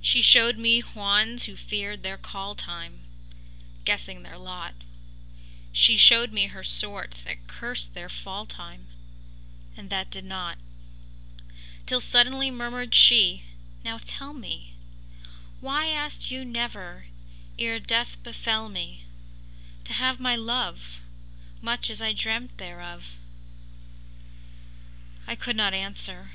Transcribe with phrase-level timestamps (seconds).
[0.00, 3.02] She showed me Juans who feared their call time,
[3.84, 4.74] Guessing their lot;
[5.70, 8.88] She showed me her sort that cursed their fall time,
[9.76, 10.58] And that did not.
[11.86, 13.44] Till suddenly murmured she:
[13.84, 14.72] “Now, tell me,
[15.60, 17.06] Why asked you never,
[17.56, 19.04] ere death befell me,
[19.84, 20.98] To have my love,
[21.62, 23.16] Much as I dreamt thereof?”
[25.24, 26.32] I could not answer.